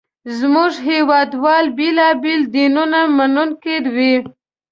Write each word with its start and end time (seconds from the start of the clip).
زموږ 0.39 0.71
هېواد 0.89 1.29
وال 1.43 1.65
بېلابېل 1.77 2.41
دینونه 2.53 2.99
منونکي 3.17 3.75
وو. 3.95 4.13